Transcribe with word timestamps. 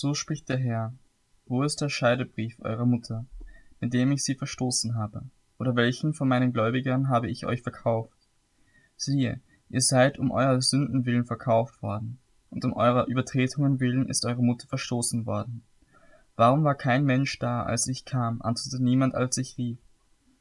So 0.00 0.14
spricht 0.14 0.48
der 0.48 0.56
Herr. 0.56 0.94
Wo 1.44 1.62
ist 1.62 1.82
der 1.82 1.90
Scheidebrief 1.90 2.58
eurer 2.60 2.86
Mutter, 2.86 3.26
mit 3.80 3.92
dem 3.92 4.12
ich 4.12 4.24
sie 4.24 4.34
verstoßen 4.34 4.94
habe? 4.94 5.28
Oder 5.58 5.76
welchen 5.76 6.14
von 6.14 6.26
meinen 6.26 6.54
Gläubigern 6.54 7.10
habe 7.10 7.28
ich 7.28 7.44
euch 7.44 7.60
verkauft? 7.60 8.16
Siehe, 8.96 9.42
ihr 9.68 9.80
seid 9.82 10.18
um 10.18 10.30
eurer 10.30 10.62
Sünden 10.62 11.04
willen 11.04 11.26
verkauft 11.26 11.82
worden, 11.82 12.18
und 12.48 12.64
um 12.64 12.72
eurer 12.72 13.08
Übertretungen 13.08 13.78
willen 13.78 14.08
ist 14.08 14.24
eure 14.24 14.42
Mutter 14.42 14.66
verstoßen 14.68 15.26
worden. 15.26 15.64
Warum 16.34 16.64
war 16.64 16.76
kein 16.76 17.04
Mensch 17.04 17.38
da, 17.38 17.64
als 17.64 17.86
ich 17.86 18.06
kam, 18.06 18.40
antwortete 18.40 18.82
niemand, 18.82 19.14
als 19.14 19.36
ich 19.36 19.58
rief? 19.58 19.80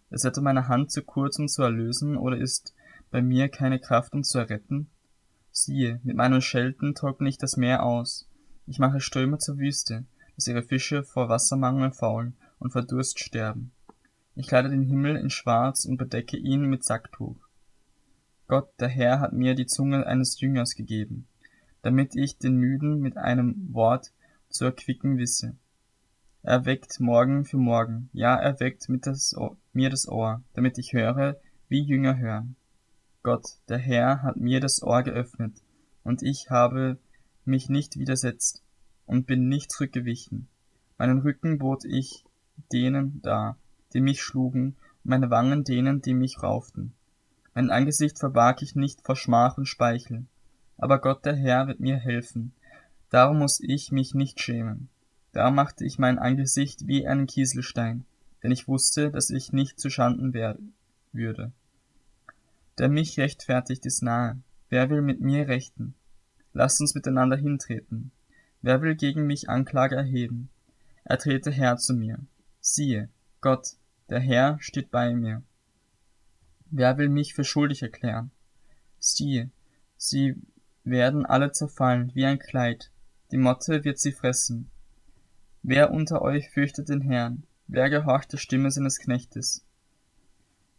Ist 0.09 0.23
etwa 0.23 0.39
meine 0.39 0.69
Hand 0.69 0.89
zu 0.89 1.03
kurz, 1.03 1.37
um 1.37 1.49
zu 1.49 1.63
erlösen, 1.63 2.15
oder 2.15 2.37
ist 2.37 2.73
bei 3.11 3.21
mir 3.21 3.49
keine 3.49 3.81
Kraft, 3.81 4.13
um 4.13 4.23
zu 4.23 4.37
erretten? 4.37 4.89
Siehe, 5.51 5.99
mit 6.05 6.15
meinen 6.15 6.39
Schelten 6.39 6.95
trockne 6.95 7.27
ich 7.27 7.37
das 7.37 7.57
Meer 7.57 7.83
aus. 7.83 8.28
Ich 8.69 8.77
mache 8.77 9.01
Ströme 9.01 9.39
zur 9.39 9.57
Wüste, 9.57 10.05
dass 10.35 10.45
ihre 10.45 10.61
Fische 10.61 11.03
vor 11.03 11.27
Wassermangel 11.27 11.91
faulen 11.91 12.35
und 12.59 12.69
vor 12.69 12.83
Durst 12.83 13.17
sterben. 13.17 13.71
Ich 14.35 14.47
kleide 14.47 14.69
den 14.69 14.83
Himmel 14.83 15.15
in 15.15 15.31
Schwarz 15.31 15.85
und 15.85 15.97
bedecke 15.97 16.37
ihn 16.37 16.61
mit 16.61 16.83
Sacktuch. 16.83 17.35
Gott, 18.47 18.69
der 18.79 18.87
Herr, 18.87 19.21
hat 19.21 19.33
mir 19.33 19.55
die 19.55 19.65
Zunge 19.65 20.05
eines 20.05 20.39
Jüngers 20.39 20.75
gegeben, 20.75 21.27
damit 21.81 22.15
ich 22.15 22.37
den 22.37 22.57
Müden 22.57 22.99
mit 22.99 23.17
einem 23.17 23.73
Wort 23.73 24.11
zu 24.49 24.65
erquicken 24.65 25.17
wisse. 25.17 25.55
Er 26.43 26.65
weckt 26.65 26.99
morgen 26.99 27.45
für 27.45 27.57
morgen, 27.57 28.11
ja, 28.13 28.35
er 28.35 28.59
weckt 28.59 28.87
das 29.01 29.35
mir 29.73 29.89
das 29.89 30.07
Ohr, 30.07 30.43
damit 30.53 30.77
ich 30.77 30.93
höre, 30.93 31.37
wie 31.69 31.81
Jünger 31.81 32.19
hören. 32.19 32.55
Gott, 33.23 33.47
der 33.67 33.79
Herr, 33.79 34.21
hat 34.21 34.37
mir 34.37 34.59
das 34.59 34.83
Ohr 34.83 35.01
geöffnet, 35.01 35.55
und 36.03 36.21
ich 36.21 36.51
habe 36.51 36.99
mich 37.49 37.69
nicht 37.69 37.97
widersetzt 37.97 38.63
und 39.05 39.27
bin 39.27 39.49
nicht 39.49 39.71
zurückgewichen. 39.71 40.47
Meinen 40.97 41.19
Rücken 41.19 41.57
bot 41.57 41.83
ich 41.83 42.23
denen 42.71 43.21
dar, 43.21 43.57
die 43.93 44.01
mich 44.01 44.21
schlugen, 44.21 44.75
meine 45.03 45.29
Wangen 45.29 45.63
denen, 45.63 46.01
die 46.01 46.13
mich 46.13 46.41
rauften. 46.43 46.93
Mein 47.53 47.71
Angesicht 47.71 48.19
verbarg 48.19 48.61
ich 48.61 48.75
nicht 48.75 49.01
vor 49.01 49.15
Schmach 49.15 49.57
und 49.57 49.65
Speichel. 49.65 50.25
Aber 50.77 50.99
Gott 50.99 51.25
der 51.25 51.35
Herr 51.35 51.67
wird 51.67 51.79
mir 51.79 51.97
helfen. 51.97 52.53
Darum 53.09 53.39
muss 53.39 53.59
ich 53.59 53.91
mich 53.91 54.13
nicht 54.13 54.39
schämen. 54.39 54.89
Da 55.31 55.51
machte 55.51 55.85
ich 55.85 55.99
mein 55.99 56.19
Angesicht 56.19 56.87
wie 56.87 57.05
einen 57.05 57.27
Kieselstein, 57.27 58.05
denn 58.43 58.51
ich 58.51 58.67
wusste, 58.67 59.11
dass 59.11 59.29
ich 59.29 59.51
nicht 59.51 59.79
zu 59.79 59.89
Schanden 59.89 60.33
werden 60.33 60.73
würde. 61.11 61.51
Der 62.77 62.89
mich 62.89 63.19
rechtfertigt 63.19 63.85
ist 63.85 64.03
nahe. 64.03 64.39
Wer 64.69 64.89
will 64.89 65.01
mit 65.01 65.19
mir 65.19 65.47
rechten? 65.47 65.95
Lasst 66.53 66.81
uns 66.81 66.95
miteinander 66.95 67.37
hintreten. 67.37 68.11
Wer 68.61 68.81
will 68.81 68.95
gegen 68.95 69.25
mich 69.25 69.49
Anklage 69.49 69.95
erheben? 69.95 70.49
Er 71.03 71.17
trete 71.17 71.51
her 71.51 71.77
zu 71.77 71.93
mir. 71.93 72.19
Siehe, 72.59 73.09
Gott, 73.41 73.77
der 74.09 74.19
Herr 74.19 74.57
steht 74.59 74.91
bei 74.91 75.13
mir. 75.15 75.43
Wer 76.71 76.97
will 76.97 77.09
mich 77.09 77.33
für 77.33 77.43
schuldig 77.43 77.81
erklären? 77.81 78.31
Siehe, 78.99 79.49
sie 79.97 80.35
werden 80.83 81.25
alle 81.25 81.51
zerfallen 81.51 82.11
wie 82.15 82.25
ein 82.25 82.39
Kleid, 82.39 82.91
die 83.31 83.37
Motte 83.37 83.83
wird 83.83 83.99
sie 83.99 84.11
fressen. 84.11 84.69
Wer 85.61 85.91
unter 85.91 86.21
euch 86.21 86.49
fürchtet 86.49 86.89
den 86.89 87.01
Herrn? 87.01 87.43
Wer 87.67 87.89
gehorcht 87.89 88.33
der 88.33 88.37
Stimme 88.37 88.71
seines 88.71 88.99
Knechtes? 88.99 89.63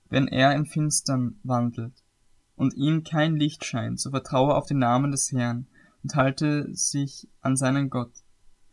Wenn 0.08 0.26
er 0.26 0.54
im 0.54 0.66
Finstern 0.66 1.38
wandelt 1.44 2.02
und 2.60 2.74
ihm 2.74 3.04
kein 3.04 3.36
Licht 3.36 3.64
scheint, 3.64 3.98
so 3.98 4.10
vertraue 4.10 4.54
auf 4.54 4.66
den 4.66 4.76
Namen 4.76 5.10
des 5.10 5.32
Herrn 5.32 5.66
und 6.02 6.14
halte 6.14 6.68
sich 6.74 7.26
an 7.40 7.56
seinen 7.56 7.88
Gott. 7.88 8.12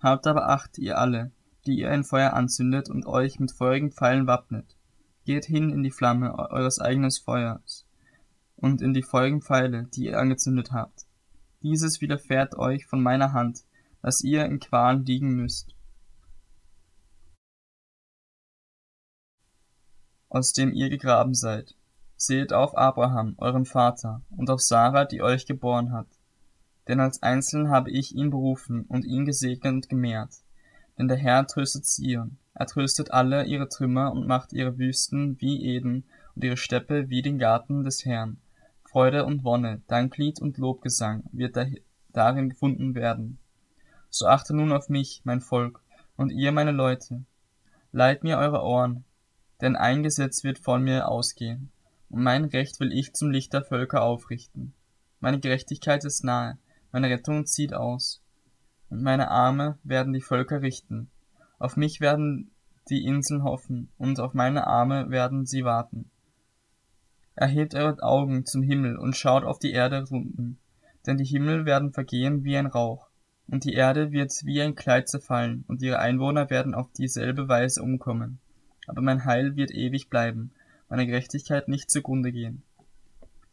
Habt 0.01 0.27
aber 0.27 0.49
Acht, 0.49 0.77
ihr 0.77 0.97
alle, 0.97 1.31
die 1.65 1.79
ihr 1.79 1.89
ein 1.89 2.03
Feuer 2.03 2.33
anzündet 2.33 2.89
und 2.89 3.05
euch 3.05 3.39
mit 3.39 3.53
feurigen 3.53 3.93
Pfeilen 3.93 4.27
wappnet. 4.27 4.75
Geht 5.23 5.45
hin 5.45 5.69
in 5.69 5.83
die 5.83 5.91
Flamme 5.91 6.37
eures 6.37 6.79
eigenen 6.79 7.11
Feuers 7.11 7.85
und 8.57 8.81
in 8.81 8.93
die 8.93 9.03
feurigen 9.03 9.41
Pfeile, 9.41 9.85
die 9.95 10.07
ihr 10.07 10.19
angezündet 10.19 10.73
habt. 10.73 11.05
Dieses 11.63 12.01
widerfährt 12.01 12.57
euch 12.57 12.85
von 12.85 13.01
meiner 13.01 13.31
Hand, 13.31 13.63
dass 14.01 14.21
ihr 14.21 14.43
in 14.43 14.59
Qualen 14.59 15.05
liegen 15.05 15.29
müsst. 15.29 15.77
aus 20.29 20.51
dem 20.51 20.73
ihr 20.73 20.89
gegraben 20.89 21.33
seid. 21.33 21.73
Seht 22.19 22.51
auf 22.51 22.75
Abraham, 22.75 23.35
euren 23.37 23.65
Vater, 23.65 24.21
und 24.35 24.49
auf 24.49 24.59
Sarah, 24.59 25.05
die 25.05 25.21
euch 25.21 25.45
geboren 25.45 25.91
hat. 25.91 26.07
Denn 26.87 26.99
als 26.99 27.21
Einzelnen 27.21 27.69
habe 27.69 27.91
ich 27.91 28.15
ihn 28.15 28.31
berufen 28.31 28.85
und 28.89 29.05
ihn 29.05 29.25
gesegnet 29.25 29.73
und 29.73 29.89
gemehrt. 29.89 30.31
Denn 30.97 31.07
der 31.07 31.17
Herr 31.17 31.45
tröstet 31.45 31.85
Zion, 31.85 32.37
er 32.55 32.65
tröstet 32.65 33.11
alle 33.11 33.45
ihre 33.45 33.69
Trümmer 33.69 34.11
und 34.11 34.25
macht 34.25 34.51
ihre 34.51 34.79
Wüsten 34.79 35.39
wie 35.39 35.63
Eden 35.63 36.05
und 36.33 36.43
ihre 36.43 36.57
Steppe 36.57 37.09
wie 37.09 37.21
den 37.21 37.37
Garten 37.37 37.83
des 37.83 38.03
Herrn. 38.03 38.37
Freude 38.83 39.25
und 39.25 39.43
Wonne, 39.43 39.83
Danklied 39.87 40.41
und 40.41 40.57
Lobgesang 40.57 41.23
wird 41.31 41.55
darin 42.13 42.49
gefunden 42.49 42.95
werden. 42.95 43.37
So 44.09 44.25
achte 44.25 44.55
nun 44.55 44.71
auf 44.71 44.89
mich, 44.89 45.21
mein 45.23 45.41
Volk, 45.41 45.81
und 46.15 46.31
ihr, 46.31 46.51
meine 46.51 46.71
Leute. 46.71 47.25
Leiht 47.91 48.23
mir 48.23 48.39
eure 48.39 48.63
Ohren, 48.63 49.03
denn 49.61 49.75
ein 49.75 50.01
Gesetz 50.01 50.43
wird 50.43 50.57
von 50.57 50.83
mir 50.83 51.07
ausgehen, 51.07 51.69
und 52.09 52.23
mein 52.23 52.45
Recht 52.45 52.79
will 52.79 52.91
ich 52.91 53.13
zum 53.13 53.31
Licht 53.31 53.53
der 53.53 53.63
Völker 53.63 54.01
aufrichten. 54.01 54.73
Meine 55.19 55.39
Gerechtigkeit 55.39 56.05
ist 56.05 56.23
nahe, 56.23 56.57
meine 56.91 57.09
Rettung 57.09 57.45
zieht 57.45 57.73
aus, 57.73 58.21
und 58.89 59.01
meine 59.01 59.29
Arme 59.29 59.77
werden 59.83 60.13
die 60.13 60.21
Völker 60.21 60.61
richten. 60.61 61.09
Auf 61.59 61.75
mich 61.75 61.99
werden 61.99 62.51
die 62.89 63.05
Inseln 63.05 63.43
hoffen, 63.43 63.89
und 63.97 64.19
auf 64.19 64.33
meine 64.33 64.67
Arme 64.67 65.09
werden 65.09 65.45
sie 65.45 65.63
warten. 65.63 66.09
Erhebt 67.35 67.75
eure 67.75 68.01
Augen 68.01 68.45
zum 68.45 68.63
Himmel 68.63 68.97
und 68.97 69.15
schaut 69.15 69.43
auf 69.43 69.59
die 69.59 69.71
Erde 69.71 70.05
unten, 70.09 70.57
denn 71.05 71.17
die 71.17 71.25
Himmel 71.25 71.65
werden 71.65 71.91
vergehen 71.91 72.43
wie 72.43 72.57
ein 72.57 72.67
Rauch, 72.67 73.09
und 73.47 73.63
die 73.63 73.73
Erde 73.73 74.11
wird 74.11 74.31
wie 74.43 74.61
ein 74.61 74.75
Kleid 74.75 75.09
zerfallen, 75.09 75.65
und 75.67 75.81
ihre 75.81 75.99
Einwohner 75.99 76.49
werden 76.49 76.73
auf 76.73 76.91
dieselbe 76.93 77.47
Weise 77.47 77.81
umkommen 77.81 78.39
aber 78.87 79.01
mein 79.01 79.25
Heil 79.25 79.55
wird 79.55 79.71
ewig 79.71 80.09
bleiben, 80.09 80.51
meine 80.89 81.05
Gerechtigkeit 81.05 81.67
nicht 81.67 81.91
zugrunde 81.91 82.31
gehen. 82.31 82.63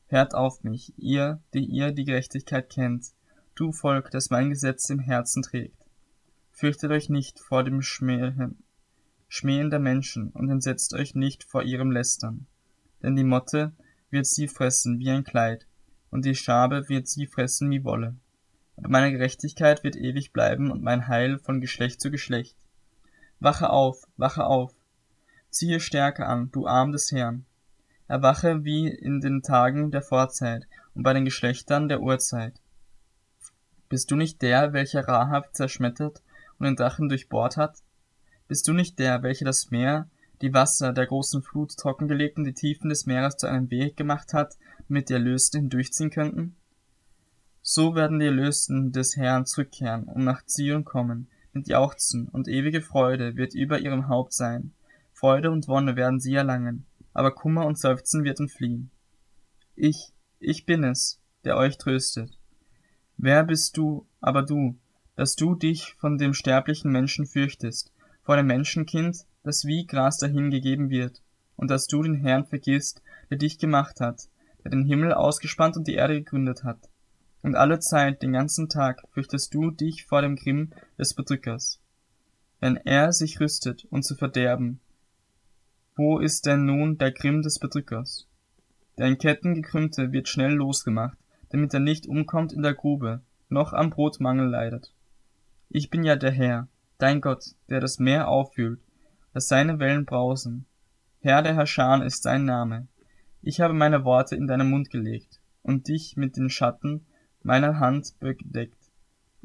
Hört 0.06 0.34
auf 0.34 0.62
mich, 0.62 0.92
ihr, 0.96 1.40
die 1.54 1.64
ihr 1.64 1.92
die 1.92 2.04
Gerechtigkeit 2.04 2.70
kennt, 2.70 3.12
du 3.54 3.72
Volk, 3.72 4.10
das 4.10 4.30
mein 4.30 4.50
Gesetz 4.50 4.90
im 4.90 4.98
Herzen 4.98 5.42
trägt. 5.42 5.76
Fürchtet 6.52 6.90
euch 6.90 7.08
nicht 7.08 7.40
vor 7.40 7.64
dem 7.64 7.82
Schmähen, 7.82 8.62
Schmähen 9.28 9.70
der 9.70 9.80
Menschen 9.80 10.30
und 10.30 10.50
entsetzt 10.50 10.94
euch 10.94 11.14
nicht 11.14 11.42
vor 11.42 11.62
ihrem 11.62 11.90
Lästern. 11.90 12.46
Denn 13.02 13.16
die 13.16 13.24
Motte 13.24 13.72
wird 14.10 14.26
sie 14.26 14.46
fressen 14.46 15.00
wie 15.00 15.10
ein 15.10 15.24
Kleid, 15.24 15.66
und 16.10 16.24
die 16.24 16.36
Schabe 16.36 16.88
wird 16.88 17.08
sie 17.08 17.26
fressen 17.26 17.70
wie 17.70 17.82
Wolle. 17.82 18.14
Aber 18.76 18.88
meine 18.88 19.10
Gerechtigkeit 19.10 19.82
wird 19.82 19.96
ewig 19.96 20.32
bleiben 20.32 20.70
und 20.70 20.82
mein 20.82 21.08
Heil 21.08 21.38
von 21.38 21.60
Geschlecht 21.60 22.00
zu 22.00 22.10
Geschlecht. 22.10 22.56
Wache 23.40 23.70
auf, 23.70 24.06
wache 24.16 24.46
auf, 24.46 24.72
Ziehe 25.54 25.78
Stärke 25.78 26.26
an, 26.26 26.50
du 26.50 26.66
Arm 26.66 26.90
des 26.90 27.12
Herrn. 27.12 27.44
Erwache 28.08 28.64
wie 28.64 28.88
in 28.88 29.20
den 29.20 29.40
Tagen 29.40 29.92
der 29.92 30.02
Vorzeit 30.02 30.66
und 30.96 31.04
bei 31.04 31.12
den 31.12 31.24
Geschlechtern 31.24 31.88
der 31.88 32.00
Urzeit. 32.00 32.60
Bist 33.88 34.10
du 34.10 34.16
nicht 34.16 34.42
der, 34.42 34.72
welcher 34.72 35.06
Rahab 35.06 35.54
zerschmettert 35.54 36.24
und 36.58 36.66
den 36.66 36.74
Drachen 36.74 37.08
durchbohrt 37.08 37.56
hat? 37.56 37.84
Bist 38.48 38.66
du 38.66 38.72
nicht 38.72 38.98
der, 38.98 39.22
welcher 39.22 39.44
das 39.44 39.70
Meer, 39.70 40.08
die 40.42 40.52
Wasser 40.52 40.92
der 40.92 41.06
großen 41.06 41.40
Flut 41.40 41.76
trockengelegt 41.76 42.36
und 42.36 42.46
die 42.46 42.54
Tiefen 42.54 42.88
des 42.88 43.06
Meeres 43.06 43.36
zu 43.36 43.46
einem 43.46 43.70
Weg 43.70 43.96
gemacht 43.96 44.34
hat, 44.34 44.56
damit 44.88 45.08
die 45.08 45.12
Erlösten 45.12 45.60
hindurchziehen 45.60 46.10
könnten? 46.10 46.56
So 47.62 47.94
werden 47.94 48.18
die 48.18 48.26
Erlösten 48.26 48.90
des 48.90 49.16
Herrn 49.16 49.46
zurückkehren 49.46 50.02
und 50.08 50.24
nach 50.24 50.44
Zion 50.46 50.84
kommen, 50.84 51.28
mit 51.52 51.68
Jauchzen, 51.68 52.26
und 52.26 52.48
ewige 52.48 52.82
Freude 52.82 53.36
wird 53.36 53.54
über 53.54 53.78
ihrem 53.78 54.08
Haupt 54.08 54.32
sein, 54.32 54.72
Freude 55.24 55.50
und 55.50 55.68
Wonne 55.68 55.96
werden 55.96 56.20
sie 56.20 56.34
erlangen, 56.34 56.84
aber 57.14 57.30
Kummer 57.30 57.64
und 57.64 57.78
Seufzen 57.78 58.24
wird 58.24 58.40
entfliehen. 58.40 58.90
Ich, 59.74 60.12
ich 60.38 60.66
bin 60.66 60.84
es, 60.84 61.18
der 61.46 61.56
euch 61.56 61.78
tröstet. 61.78 62.38
Wer 63.16 63.42
bist 63.44 63.78
du, 63.78 64.06
aber 64.20 64.42
du, 64.42 64.78
dass 65.16 65.34
du 65.34 65.54
dich 65.54 65.94
von 65.94 66.18
dem 66.18 66.34
sterblichen 66.34 66.92
Menschen 66.92 67.24
fürchtest, 67.24 67.90
vor 68.22 68.36
dem 68.36 68.48
Menschenkind, 68.48 69.24
das 69.42 69.64
wie 69.64 69.86
Gras 69.86 70.18
dahingegeben 70.18 70.90
wird, 70.90 71.22
und 71.56 71.70
dass 71.70 71.86
du 71.86 72.02
den 72.02 72.16
Herrn 72.16 72.44
vergisst, 72.44 73.00
der 73.30 73.38
dich 73.38 73.58
gemacht 73.58 74.02
hat, 74.02 74.28
der 74.62 74.72
den 74.72 74.84
Himmel 74.84 75.14
ausgespannt 75.14 75.78
und 75.78 75.88
die 75.88 75.94
Erde 75.94 76.16
gegründet 76.16 76.64
hat. 76.64 76.90
Und 77.40 77.54
alle 77.56 77.78
Zeit, 77.78 78.20
den 78.20 78.34
ganzen 78.34 78.68
Tag, 78.68 79.00
fürchtest 79.12 79.54
du 79.54 79.70
dich 79.70 80.04
vor 80.04 80.20
dem 80.20 80.36
Grimm 80.36 80.74
des 80.98 81.14
Bedrückers. 81.14 81.80
Wenn 82.60 82.76
er 82.76 83.14
sich 83.14 83.40
rüstet, 83.40 83.86
um 83.88 84.02
zu 84.02 84.16
verderben, 84.16 84.80
wo 85.96 86.18
ist 86.18 86.46
denn 86.46 86.64
nun 86.64 86.98
der 86.98 87.12
Grimm 87.12 87.42
des 87.42 87.58
Bedrückers? 87.58 88.26
Der 88.98 89.06
in 89.06 89.18
Ketten 89.18 89.54
gekrümmte 89.54 90.12
wird 90.12 90.28
schnell 90.28 90.52
losgemacht, 90.52 91.16
damit 91.50 91.72
er 91.72 91.80
nicht 91.80 92.06
umkommt 92.06 92.52
in 92.52 92.62
der 92.62 92.74
Grube, 92.74 93.22
noch 93.48 93.72
am 93.72 93.90
Brotmangel 93.90 94.48
leidet. 94.48 94.92
Ich 95.68 95.90
bin 95.90 96.02
ja 96.02 96.16
der 96.16 96.32
Herr, 96.32 96.68
dein 96.98 97.20
Gott, 97.20 97.54
der 97.68 97.80
das 97.80 97.98
Meer 97.98 98.28
auffühlt, 98.28 98.80
dass 99.32 99.48
seine 99.48 99.78
Wellen 99.78 100.04
brausen. 100.04 100.66
Herr 101.20 101.42
der 101.42 101.54
Herrscher 101.54 102.04
ist 102.04 102.26
dein 102.26 102.44
Name. 102.44 102.88
Ich 103.42 103.60
habe 103.60 103.74
meine 103.74 104.04
Worte 104.04 104.36
in 104.36 104.46
deinen 104.46 104.70
Mund 104.70 104.90
gelegt 104.90 105.40
und 105.62 105.88
dich 105.88 106.16
mit 106.16 106.36
den 106.36 106.50
Schatten 106.50 107.06
meiner 107.42 107.78
Hand 107.78 108.18
bedeckt, 108.18 108.90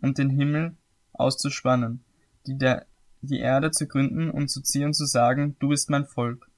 um 0.02 0.14
den 0.14 0.30
Himmel 0.30 0.76
auszuspannen, 1.14 2.04
die, 2.48 2.58
der, 2.58 2.86
die 3.22 3.40
Erde 3.40 3.72
zu 3.72 3.88
gründen 3.88 4.30
und 4.30 4.50
zu 4.50 4.62
ziehen 4.62 4.88
und 4.88 4.94
zu 4.94 5.06
sagen, 5.06 5.56
du 5.60 5.70
bist 5.70 5.90
mein 5.90 6.06
Volk. 6.06 6.50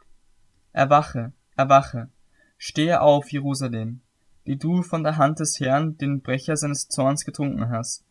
Erwache, 0.73 1.33
erwache, 1.55 2.09
stehe 2.57 3.01
auf, 3.01 3.31
Jerusalem, 3.31 4.01
die 4.45 4.57
du 4.57 4.83
von 4.83 5.03
der 5.03 5.17
Hand 5.17 5.39
des 5.39 5.59
Herrn 5.59 5.97
den 5.97 6.21
Brecher 6.21 6.55
seines 6.55 6.87
Zorns 6.87 7.25
getrunken 7.25 7.69
hast, 7.69 8.05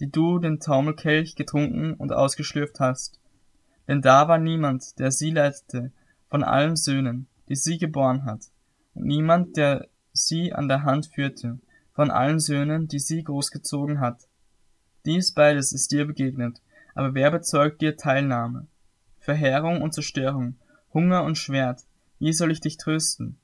die 0.00 0.10
du 0.10 0.38
den 0.38 0.60
Taumelkelch 0.60 1.36
getrunken 1.36 1.94
und 1.94 2.12
ausgeschlürft 2.12 2.80
hast. 2.80 3.20
Denn 3.88 4.02
da 4.02 4.28
war 4.28 4.38
niemand, 4.38 4.98
der 4.98 5.10
sie 5.10 5.30
leitete, 5.30 5.92
von 6.28 6.42
allen 6.44 6.76
Söhnen, 6.76 7.26
die 7.48 7.56
sie 7.56 7.78
geboren 7.78 8.24
hat, 8.24 8.46
und 8.94 9.06
niemand, 9.06 9.56
der 9.56 9.88
sie 10.12 10.52
an 10.52 10.68
der 10.68 10.82
Hand 10.82 11.06
führte, 11.06 11.58
von 11.92 12.10
allen 12.10 12.40
Söhnen, 12.40 12.88
die 12.88 12.98
sie 12.98 13.22
großgezogen 13.22 14.00
hat. 14.00 14.28
Dies 15.04 15.32
beides 15.32 15.72
ist 15.72 15.92
dir 15.92 16.06
begegnet, 16.06 16.60
aber 16.94 17.14
wer 17.14 17.30
bezeugt 17.30 17.80
dir 17.80 17.96
Teilnahme? 17.96 18.66
Verheerung 19.18 19.82
und 19.82 19.94
Zerstörung, 19.94 20.56
Hunger 20.92 21.24
und 21.24 21.38
Schwert, 21.38 21.82
wie 22.18 22.32
soll 22.32 22.50
ich 22.50 22.60
dich 22.60 22.76
trösten? 22.76 23.38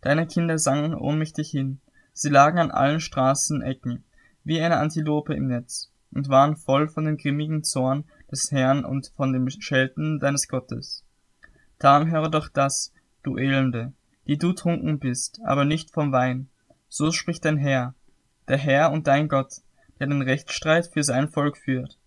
Deine 0.00 0.26
Kinder 0.26 0.58
sangen 0.58 0.94
ohnmächtig 0.94 1.50
hin, 1.50 1.80
sie 2.12 2.28
lagen 2.28 2.58
an 2.58 2.70
allen 2.70 3.00
Straßen 3.00 3.62
Ecken, 3.62 4.04
wie 4.44 4.60
eine 4.60 4.76
Antilope 4.76 5.34
im 5.34 5.46
Netz, 5.46 5.92
und 6.12 6.28
waren 6.28 6.56
voll 6.56 6.88
von 6.88 7.04
dem 7.04 7.16
grimmigen 7.16 7.64
Zorn 7.64 8.04
des 8.30 8.50
Herrn 8.52 8.84
und 8.84 9.12
von 9.16 9.32
dem 9.32 9.48
Schelten 9.48 10.18
deines 10.18 10.48
Gottes. 10.48 11.04
Darum 11.78 12.10
höre 12.10 12.30
doch 12.30 12.48
das, 12.48 12.92
du 13.22 13.36
Elende, 13.36 13.92
die 14.26 14.38
du 14.38 14.52
trunken 14.52 14.98
bist, 14.98 15.40
aber 15.44 15.64
nicht 15.64 15.92
vom 15.92 16.12
Wein. 16.12 16.48
So 16.88 17.12
spricht 17.12 17.44
dein 17.44 17.58
Herr, 17.58 17.94
der 18.48 18.58
Herr 18.58 18.92
und 18.92 19.06
dein 19.06 19.28
Gott, 19.28 19.62
der 19.98 20.06
den 20.06 20.22
Rechtsstreit 20.22 20.86
für 20.86 21.02
sein 21.02 21.28
Volk 21.28 21.56
führt. 21.56 21.98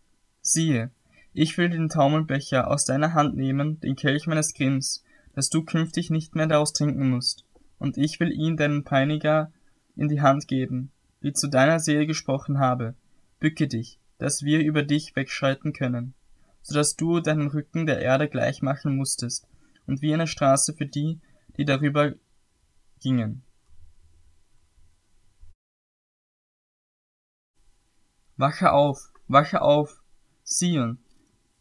Siehe, 0.51 0.89
ich 1.31 1.59
will 1.59 1.69
den 1.69 1.89
Taumelbecher 1.89 2.71
aus 2.71 2.83
deiner 2.83 3.13
Hand 3.13 3.35
nehmen, 3.35 3.79
den 3.81 3.95
Kelch 3.95 4.25
meines 4.25 4.55
Grimms, 4.55 5.03
dass 5.35 5.51
du 5.51 5.63
künftig 5.63 6.09
nicht 6.09 6.33
mehr 6.33 6.47
daraus 6.47 6.73
trinken 6.73 7.11
musst, 7.11 7.45
und 7.77 7.99
ich 7.99 8.19
will 8.19 8.31
ihn 8.31 8.57
deinen 8.57 8.83
Peiniger 8.83 9.51
in 9.95 10.07
die 10.07 10.21
Hand 10.21 10.47
geben, 10.47 10.91
wie 11.21 11.33
zu 11.33 11.49
deiner 11.49 11.79
Seele 11.79 12.07
gesprochen 12.07 12.57
habe. 12.57 12.95
Bücke 13.39 13.67
dich, 13.67 13.99
dass 14.17 14.41
wir 14.41 14.61
über 14.61 14.81
dich 14.81 15.15
wegschreiten 15.15 15.71
können, 15.71 16.15
so 16.63 16.73
dass 16.73 16.95
du 16.95 17.19
deinen 17.19 17.49
Rücken 17.49 17.85
der 17.85 17.99
Erde 18.01 18.27
gleich 18.27 18.63
machen 18.63 18.95
musstest, 18.95 19.47
und 19.85 20.01
wie 20.01 20.15
eine 20.15 20.25
Straße 20.25 20.73
für 20.73 20.87
die, 20.87 21.19
die 21.57 21.65
darüber 21.65 22.15
gingen. 22.99 23.43
Wache 28.35 28.71
auf, 28.71 29.11
wache 29.27 29.61
auf, 29.61 29.98
Sion, 30.51 30.97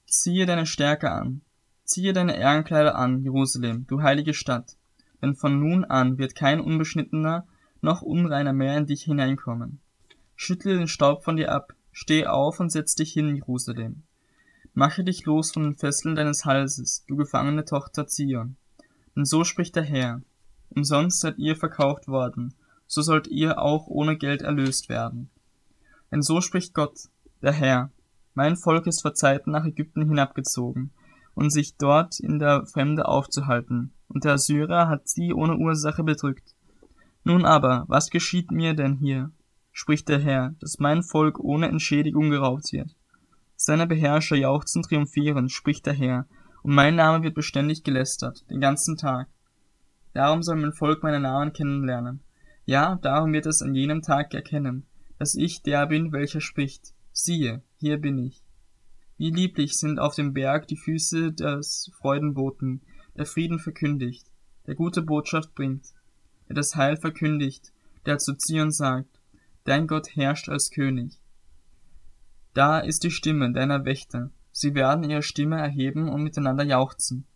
ziehe 0.07 0.47
deine 0.47 0.65
Stärke 0.65 1.11
an, 1.11 1.43
ziehe 1.85 2.15
deine 2.15 2.39
Ehrenkleider 2.39 2.95
an, 2.95 3.21
Jerusalem, 3.23 3.87
du 3.87 4.01
heilige 4.01 4.33
Stadt, 4.33 4.79
denn 5.21 5.35
von 5.35 5.61
nun 5.61 5.85
an 5.85 6.17
wird 6.17 6.35
kein 6.35 6.59
unbeschnittener 6.59 7.47
noch 7.83 8.01
unreiner 8.01 8.55
mehr 8.55 8.79
in 8.79 8.87
dich 8.87 9.03
hineinkommen. 9.03 9.79
Schüttle 10.37 10.79
den 10.79 10.89
Staub 10.89 11.23
von 11.23 11.37
dir 11.37 11.53
ab, 11.53 11.75
steh 11.93 12.27
auf 12.27 12.61
und 12.61 12.73
setz 12.73 12.95
dich 12.95 13.13
hin, 13.13 13.37
Jerusalem. 13.37 14.05
Mache 14.73 15.05
dich 15.05 15.27
los 15.27 15.53
von 15.53 15.65
den 15.65 15.77
Fesseln 15.77 16.15
deines 16.15 16.47
Halses, 16.47 17.05
du 17.09 17.17
gefangene 17.17 17.67
Tochter 17.67 18.07
Zion. 18.07 18.57
Denn 19.15 19.27
so 19.27 19.45
spricht 19.45 19.77
der 19.77 19.85
Herr, 19.85 20.23
umsonst 20.71 21.21
seid 21.21 21.37
ihr 21.37 21.57
verkauft 21.57 22.09
worden, 22.09 22.55
so 22.87 23.03
sollt 23.03 23.27
ihr 23.27 23.61
auch 23.61 23.87
ohne 23.87 24.17
Geld 24.17 24.41
erlöst 24.41 24.89
werden. 24.89 25.29
Denn 26.11 26.23
so 26.23 26.41
spricht 26.41 26.73
Gott, 26.73 27.11
der 27.43 27.53
Herr, 27.53 27.91
mein 28.39 28.55
Volk 28.55 28.87
ist 28.87 29.03
vor 29.03 29.15
Zeiten 29.15 29.51
nach 29.51 29.65
Ägypten 29.65 30.07
hinabgezogen, 30.07 30.93
um 31.35 31.51
sich 31.51 31.77
dort 31.77 32.21
in 32.21 32.39
der 32.39 32.67
Fremde 32.67 33.09
aufzuhalten, 33.09 33.93
und 34.07 34.23
der 34.23 34.35
Assyrer 34.35 34.87
hat 34.87 35.09
sie 35.09 35.33
ohne 35.33 35.57
Ursache 35.57 36.05
bedrückt. 36.05 36.55
Nun 37.25 37.45
aber, 37.45 37.85
was 37.89 38.11
geschieht 38.11 38.53
mir 38.53 38.75
denn 38.75 38.95
hier? 38.95 39.33
spricht 39.73 40.09
der 40.09 40.21
Herr, 40.21 40.55
dass 40.61 40.79
mein 40.79 41.03
Volk 41.03 41.41
ohne 41.41 41.67
Entschädigung 41.67 42.31
geraubt 42.31 42.73
wird. 42.73 42.95
Seine 43.57 43.89
Beherrscher 43.89 44.37
jauchzen 44.37 44.85
triumphieren, 44.85 45.49
spricht 45.49 45.87
der 45.87 45.95
Herr, 45.95 46.29
und 46.63 46.77
mein 46.77 46.95
Name 46.95 47.25
wird 47.25 47.35
beständig 47.35 47.83
gelästert, 47.83 48.49
den 48.51 48.61
ganzen 48.61 48.97
Tag. 48.97 49.27
Darum 50.13 50.45
soll 50.45 50.55
mein 50.55 50.73
Volk 50.73 51.03
meinen 51.03 51.23
Namen 51.23 51.53
kennenlernen. 51.53 52.21
Ja, 52.67 53.01
darum 53.03 53.33
wird 53.33 53.47
es 53.47 53.63
an 53.63 53.75
jenem 53.75 54.01
Tag 54.01 54.33
erkennen, 54.33 54.87
dass 55.19 55.35
ich 55.35 55.65
der 55.65 55.89
bin, 55.89 56.13
welcher 56.13 56.41
spricht. 56.41 56.95
Siehe, 57.21 57.63
hier 57.79 57.99
bin 57.99 58.17
ich. 58.17 58.45
Wie 59.17 59.31
lieblich 59.31 59.77
sind 59.77 59.99
auf 59.99 60.15
dem 60.15 60.35
Berg 60.35 60.69
die 60.69 60.77
Füße 60.77 61.33
des 61.33 61.91
Freudenboten, 61.99 62.81
der 63.17 63.27
Frieden 63.27 63.59
verkündigt, 63.59 64.31
der 64.69 64.77
gute 64.77 65.03
Botschaft 65.03 65.53
bringt, 65.57 65.95
der 66.49 66.55
das 66.55 66.77
Heil 66.77 66.97
verkündigt, 66.97 67.73
der 68.07 68.19
zu 68.19 68.35
Zion 68.35 68.71
sagt, 68.71 69.19
dein 69.65 69.89
Gott 69.89 70.15
herrscht 70.15 70.49
als 70.49 70.71
König. 70.71 71.19
Da 72.55 72.79
ist 72.79 73.03
die 73.03 73.11
Stimme 73.11 73.53
deiner 73.53 73.85
Wächter, 73.85 74.31
sie 74.53 74.77
werden 74.77 75.03
ihre 75.03 75.23
Stimme 75.23 75.59
erheben 75.59 76.09
und 76.09 76.23
miteinander 76.23 76.63
jauchzen, 76.63 77.27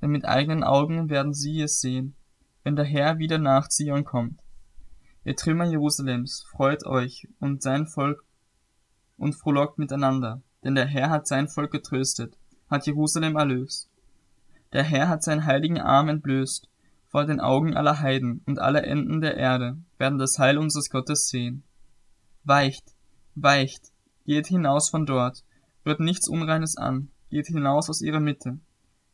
denn 0.00 0.10
mit 0.10 0.24
eigenen 0.26 0.62
Augen 0.62 1.10
werden 1.10 1.34
sie 1.34 1.60
es 1.60 1.80
sehen, 1.80 2.14
wenn 2.62 2.76
der 2.76 2.84
Herr 2.84 3.18
wieder 3.18 3.38
nach 3.38 3.66
Zion 3.66 4.04
kommt. 4.04 4.38
Ihr 5.24 5.34
Trümmer 5.34 5.64
Jerusalems, 5.64 6.44
freut 6.48 6.86
euch 6.86 7.26
und 7.40 7.62
sein 7.62 7.88
Volk 7.88 8.24
und 9.16 9.34
frohlockt 9.34 9.78
miteinander, 9.78 10.42
denn 10.62 10.74
der 10.74 10.86
Herr 10.86 11.10
hat 11.10 11.26
sein 11.26 11.48
Volk 11.48 11.70
getröstet, 11.70 12.36
hat 12.68 12.86
Jerusalem 12.86 13.36
erlöst. 13.36 13.90
Der 14.72 14.82
Herr 14.82 15.08
hat 15.08 15.22
seinen 15.22 15.46
heiligen 15.46 15.80
Arm 15.80 16.08
entblößt, 16.08 16.68
vor 17.06 17.24
den 17.26 17.40
Augen 17.40 17.76
aller 17.76 18.00
Heiden 18.00 18.42
und 18.44 18.58
aller 18.58 18.84
Enden 18.84 19.20
der 19.20 19.36
Erde 19.36 19.76
werden 19.98 20.18
das 20.18 20.38
Heil 20.38 20.58
unseres 20.58 20.90
Gottes 20.90 21.28
sehen. 21.28 21.62
Weicht, 22.42 22.94
weicht, 23.36 23.92
geht 24.24 24.48
hinaus 24.48 24.90
von 24.90 25.06
dort, 25.06 25.44
rührt 25.86 26.00
nichts 26.00 26.28
Unreines 26.28 26.76
an, 26.76 27.10
geht 27.30 27.46
hinaus 27.46 27.88
aus 27.88 28.02
ihrer 28.02 28.20
Mitte. 28.20 28.58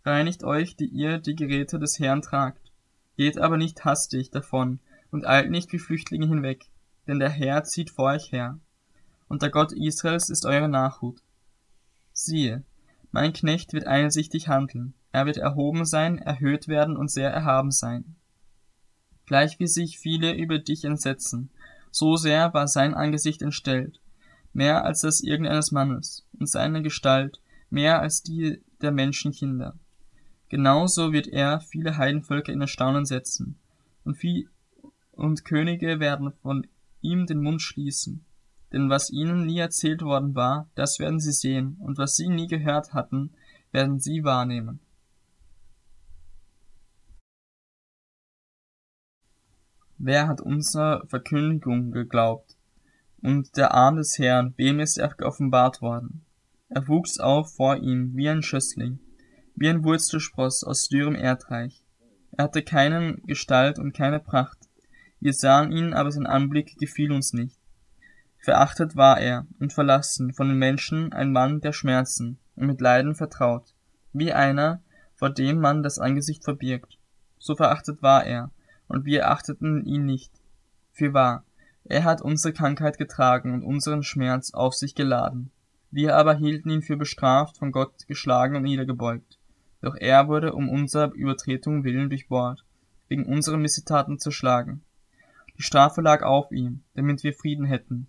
Reinigt 0.05 0.45
euch, 0.45 0.77
die 0.77 0.87
ihr 0.87 1.19
die 1.19 1.35
Geräte 1.35 1.79
des 1.79 1.99
Herrn 1.99 2.23
tragt. 2.23 2.73
Geht 3.17 3.39
aber 3.39 3.59
nicht 3.59 3.85
hastig 3.85 4.31
davon, 4.31 4.81
und 5.11 5.27
eilt 5.27 5.51
nicht 5.51 5.73
wie 5.73 5.79
Flüchtlinge 5.79 6.27
hinweg, 6.27 6.71
denn 7.07 7.19
der 7.19 7.29
Herr 7.29 7.65
zieht 7.65 7.91
vor 7.91 8.07
euch 8.07 8.33
her. 8.33 8.59
Und 9.31 9.43
der 9.43 9.51
Gott 9.51 9.71
Israels 9.71 10.29
ist 10.29 10.45
eure 10.45 10.69
Nachhut. 10.69 11.23
Siehe, 12.13 12.65
mein 13.13 13.33
Knecht 13.33 13.73
wird 13.73 13.87
einsichtig 13.87 14.49
handeln, 14.49 14.93
er 15.13 15.25
wird 15.25 15.37
erhoben 15.37 15.85
sein, 15.85 16.19
erhöht 16.19 16.67
werden 16.67 16.97
und 16.97 17.13
sehr 17.13 17.31
erhaben 17.31 17.71
sein. 17.71 18.17
Gleich 19.27 19.61
wie 19.61 19.69
sich 19.69 20.01
viele 20.01 20.35
über 20.35 20.59
dich 20.59 20.85
entsetzen, 20.85 21.49
so 21.93 22.17
sehr 22.17 22.53
war 22.55 22.67
sein 22.67 22.93
Angesicht 22.93 23.41
entstellt, 23.41 24.01
mehr 24.53 24.85
als 24.85 25.03
das 25.03 25.21
irgendeines 25.21 25.71
Mannes, 25.71 26.27
und 26.33 26.49
seine 26.49 26.83
Gestalt 26.83 27.41
mehr 27.71 28.01
als 28.01 28.25
die 28.25 28.61
der 28.83 28.91
Menschenkinder. 28.91 29.79
Genauso 30.49 31.13
wird 31.13 31.29
er 31.29 31.61
viele 31.61 31.97
Heidenvölker 31.97 32.53
in 32.53 32.63
Erstaunen 32.63 33.05
setzen, 33.05 33.61
und, 34.03 34.17
viel, 34.17 34.51
und 35.13 35.45
Könige 35.45 36.01
werden 36.01 36.33
von 36.43 36.67
ihm 37.01 37.27
den 37.27 37.45
Mund 37.45 37.63
schließen. 37.63 38.25
Denn 38.73 38.89
was 38.89 39.11
ihnen 39.11 39.47
nie 39.47 39.59
erzählt 39.59 40.03
worden 40.03 40.35
war, 40.35 40.69
das 40.75 40.99
werden 40.99 41.21
sie 41.21 41.33
sehen, 41.33 41.77
und 41.81 41.99
was 41.99 42.17
sie 42.17 42.29
nie 42.29 42.47
gehört 42.47 42.93
hatten, 42.93 43.33
werden 43.73 43.99
sie 43.99 44.25
wahrnehmen. 44.25 44.81
Wer 49.99 50.29
hat 50.29 50.41
unserer 50.41 51.07
Verkündigung 51.09 51.91
geglaubt? 51.91 52.57
Und 53.23 53.57
der 53.57 53.75
Arm 53.75 53.97
des 53.97 54.19
Herrn, 54.19 54.55
wem 54.57 54.81
ist 54.81 54.97
er 54.97 55.09
geoffenbart 55.09 55.83
worden? 55.83 56.25
Er 56.69 56.89
wuchs 56.89 57.19
auf 57.19 57.55
vor 57.55 57.77
ihm 57.77 58.17
wie 58.17 58.29
ein 58.29 58.43
Schössling, 58.43 58.99
wie 59.57 59.69
ein 59.69 59.85
Wurzelspross 59.85 60.65
aus 60.65 60.89
dürrem 60.89 61.17
Erdreich. 61.17 61.85
Er 62.31 62.45
hatte 62.45 62.63
keinen 62.63 63.21
Gestalt 63.27 63.79
und 63.79 63.93
keine 63.93 64.21
Pracht, 64.21 64.71
wir 65.21 65.35
sahen 65.35 65.71
ihn, 65.71 65.93
aber 65.93 66.11
sein 66.11 66.27
Anblick 66.27 66.79
gefiel 66.79 67.13
uns 67.13 67.35
nicht. 67.35 67.60
Verachtet 68.43 68.97
war 68.97 69.21
er 69.21 69.47
und 69.59 69.75
verlassen 69.75 70.33
von 70.33 70.49
den 70.49 70.57
Menschen 70.57 71.13
ein 71.13 71.31
Mann 71.31 71.61
der 71.61 71.75
Schmerzen 71.75 72.39
und 72.57 72.67
mit 72.67 72.81
Leiden 72.81 73.15
vertraut, 73.15 73.75
wie 74.15 74.33
einer, 74.33 74.81
vor 75.15 75.29
dem 75.29 75.61
man 75.61 75.83
das 75.83 75.99
Angesicht 75.99 76.43
verbirgt. 76.43 76.97
So 77.39 77.55
verachtet 77.55 78.03
war 78.03 78.25
er, 78.25 78.51
und 78.89 79.05
wir 79.05 79.31
achteten 79.31 79.85
ihn 79.85 80.07
nicht. 80.07 80.33
Für 80.91 81.13
wahr, 81.13 81.45
er 81.85 82.05
hat 82.05 82.23
unsere 82.23 82.55
Krankheit 82.55 82.97
getragen 82.97 83.53
und 83.53 83.63
unseren 83.63 84.03
Schmerz 84.03 84.55
auf 84.55 84.75
sich 84.75 84.95
geladen. 84.95 85.51
Wir 85.91 86.17
aber 86.17 86.35
hielten 86.35 86.71
ihn 86.71 86.83
für 86.83 86.97
bestraft, 86.97 87.59
von 87.59 87.73
Gott 87.73 88.07
geschlagen 88.07 88.57
und 88.57 88.63
niedergebeugt. 88.63 89.39
Doch 89.83 89.97
er 89.97 90.29
wurde 90.29 90.55
um 90.55 90.71
unserer 90.71 91.13
Übertretung 91.13 91.85
willen 91.85 92.09
durchbohrt, 92.09 92.65
wegen 93.09 93.27
unserer 93.27 93.59
Missetaten 93.59 94.19
zerschlagen. 94.19 94.83
Die 95.59 95.63
Strafe 95.63 96.01
lag 96.01 96.23
auf 96.23 96.51
ihm, 96.53 96.83
damit 96.95 97.23
wir 97.23 97.35
Frieden 97.35 97.67
hätten, 97.67 98.09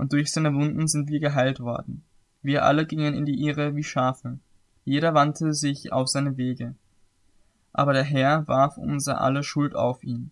und 0.00 0.14
durch 0.14 0.32
seine 0.32 0.54
Wunden 0.54 0.88
sind 0.88 1.10
wir 1.10 1.20
geheilt 1.20 1.60
worden. 1.60 2.02
Wir 2.40 2.64
alle 2.64 2.86
gingen 2.86 3.12
in 3.12 3.26
die 3.26 3.44
Irre 3.44 3.76
wie 3.76 3.84
Schafe, 3.84 4.38
jeder 4.86 5.12
wandte 5.12 5.52
sich 5.52 5.92
auf 5.92 6.08
seine 6.08 6.38
Wege. 6.38 6.74
Aber 7.74 7.92
der 7.92 8.02
Herr 8.02 8.48
warf 8.48 8.78
unser 8.78 9.20
alle 9.20 9.42
Schuld 9.42 9.76
auf 9.76 10.02
ihn. 10.02 10.30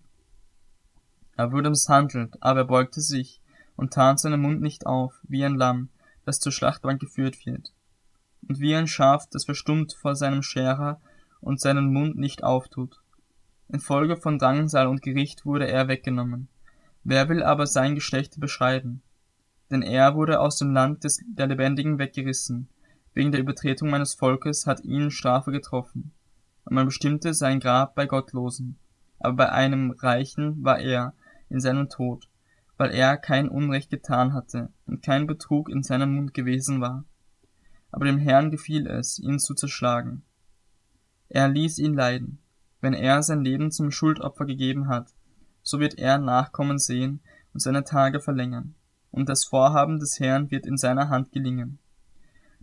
Er 1.37 1.53
wurde 1.53 1.69
misshandelt, 1.69 2.39
aber 2.41 2.61
er 2.61 2.65
beugte 2.65 3.03
sich 3.03 3.43
und 3.77 3.93
tat 3.93 4.19
seinen 4.19 4.41
Mund 4.41 4.63
nicht 4.63 4.87
auf, 4.87 5.21
wie 5.25 5.45
ein 5.45 5.57
Lamm, 5.57 5.91
das 6.25 6.41
zur 6.41 6.51
Schlachtbank 6.51 6.99
geführt 6.99 7.45
wird. 7.45 7.75
Und 8.49 8.61
wie 8.61 8.75
ein 8.75 8.87
Schaf, 8.87 9.27
das 9.31 9.45
verstummt 9.45 9.93
vor 9.93 10.17
seinem 10.17 10.43
Scherer 10.43 10.99
und 11.43 11.61
seinen 11.61 11.93
Mund 11.93 12.17
nicht 12.17 12.43
auftut. 12.43 13.03
Infolge 13.69 14.17
von 14.17 14.39
Drangsal 14.39 14.87
und 14.87 15.03
Gericht 15.03 15.45
wurde 15.45 15.69
er 15.69 15.89
weggenommen. 15.89 16.49
Wer 17.05 17.29
will 17.29 17.43
aber 17.43 17.67
sein 17.67 17.95
Geschlecht 17.95 18.41
beschreiben? 18.41 19.03
Denn 19.71 19.83
er 19.83 20.15
wurde 20.15 20.41
aus 20.41 20.57
dem 20.57 20.71
Land 20.71 21.05
des, 21.05 21.23
der 21.27 21.47
Lebendigen 21.47 21.99
weggerissen. 21.99 22.69
Wegen 23.15 23.33
der 23.33 23.41
Übertretung 23.41 23.91
meines 23.91 24.15
Volkes 24.15 24.67
hat 24.67 24.85
ihn 24.85 25.11
Strafe 25.11 25.51
getroffen. 25.51 26.13
Und 26.65 26.75
man 26.75 26.87
bestimmte 26.87 27.35
sein 27.35 27.61
Grab 27.61 27.95
bei 27.95 28.07
Gottlosen. 28.07 28.77
Aber 29.19 29.37
bei 29.37 29.53
einem 29.53 29.91
Reichen 29.91 30.63
war 30.63 30.79
er, 30.79 31.15
in 31.49 31.61
seinem 31.61 31.89
Tod, 31.89 32.29
weil 32.77 32.91
er 32.91 33.17
kein 33.17 33.49
Unrecht 33.49 33.91
getan 33.91 34.33
hatte 34.33 34.71
und 34.87 35.03
kein 35.03 35.27
Betrug 35.27 35.69
in 35.69 35.83
seinem 35.83 36.15
Mund 36.15 36.35
gewesen 36.35 36.81
war. 36.81 37.05
Aber 37.91 38.05
dem 38.05 38.19
Herrn 38.19 38.51
gefiel 38.51 38.87
es, 38.87 39.19
ihn 39.19 39.39
zu 39.39 39.55
zerschlagen. 39.55 40.23
Er 41.29 41.49
ließ 41.49 41.79
ihn 41.79 41.95
leiden. 41.95 42.39
Wenn 42.81 42.95
er 42.95 43.23
sein 43.23 43.43
Leben 43.43 43.71
zum 43.71 43.91
Schuldopfer 43.91 44.45
gegeben 44.45 44.89
hat, 44.89 45.15
so 45.63 45.81
wird 45.81 45.99
er 45.99 46.19
Nachkommen 46.19 46.79
sehen 46.79 47.21
und 47.53 47.61
seine 47.61 47.85
Tage 47.85 48.21
verlängern, 48.21 48.75
und 49.11 49.29
das 49.29 49.45
Vorhaben 49.45 49.99
des 49.99 50.21
Herrn 50.21 50.51
wird 50.51 50.67
in 50.67 50.77
seiner 50.77 51.09
Hand 51.09 51.33
gelingen. 51.33 51.79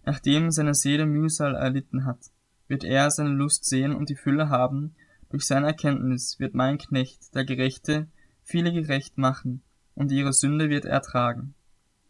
Nachdem 0.05 0.51
seine 0.51 0.75
Seele 0.75 1.05
Mühsal 1.05 1.55
erlitten 1.55 2.05
hat, 2.05 2.19
wird 2.67 2.83
er 2.83 3.09
seine 3.11 3.29
Lust 3.29 3.65
sehen 3.65 3.93
und 3.95 4.09
die 4.09 4.15
Fülle 4.15 4.49
haben, 4.49 4.95
durch 5.29 5.45
seine 5.45 5.67
Erkenntnis 5.67 6.39
wird 6.39 6.53
mein 6.53 6.77
Knecht, 6.77 7.33
der 7.35 7.45
Gerechte, 7.45 8.07
viele 8.43 8.71
gerecht 8.71 9.17
machen, 9.17 9.63
und 9.95 10.11
ihre 10.11 10.33
Sünde 10.33 10.69
wird 10.69 10.85
er 10.85 11.01
tragen. 11.01 11.55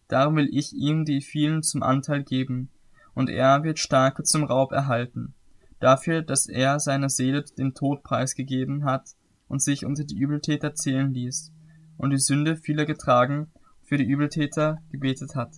Darum 0.07 0.35
will 0.35 0.49
ich 0.51 0.73
ihm 0.73 1.05
die 1.05 1.21
vielen 1.21 1.63
zum 1.63 1.81
Anteil 1.81 2.23
geben, 2.23 2.69
und 3.13 3.29
er 3.29 3.63
wird 3.63 3.79
Starke 3.79 4.23
zum 4.23 4.43
Raub 4.43 4.71
erhalten, 4.71 5.33
dafür, 5.79 6.21
dass 6.21 6.47
er 6.47 6.79
seine 6.79 7.09
Seele 7.09 7.43
dem 7.57 7.73
Tod 7.73 8.03
preisgegeben 8.03 8.83
hat 8.83 9.15
und 9.47 9.61
sich 9.61 9.85
unter 9.85 10.03
die 10.03 10.17
Übeltäter 10.17 10.75
zählen 10.75 11.13
ließ, 11.13 11.53
und 11.97 12.09
die 12.09 12.19
Sünde 12.19 12.57
vieler 12.57 12.85
getragen, 12.85 13.47
für 13.85 13.97
die 13.97 14.03
Übeltäter 14.03 14.81
gebetet 14.89 15.35
hat. 15.35 15.51